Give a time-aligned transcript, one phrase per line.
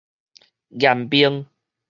[0.71, 1.45] 嚴命